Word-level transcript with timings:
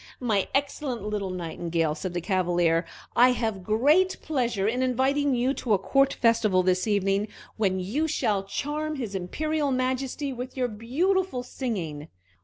"My 0.19 0.47
excellent 0.55 1.03
little 1.03 1.29
Nightingale," 1.29 1.93
said 1.93 2.15
the 2.15 2.21
Cavalier, 2.21 2.85
"I 3.15 3.33
have 3.33 3.63
great 3.63 4.17
pleasure 4.23 4.67
in 4.67 4.81
inviting 4.81 5.35
you 5.35 5.53
to 5.53 5.73
a 5.73 5.77
court 5.77 6.15
festival 6.15 6.63
this 6.63 6.87
evening, 6.87 7.27
when 7.57 7.79
you 7.79 8.07
shall 8.07 8.41
charm 8.43 8.95
his 8.95 9.13
Imperial 9.13 9.69
Majesty 9.71 10.33
with 10.33 10.57
your 10.57 10.69
beautiful 10.69 11.43
singing." 11.43 12.07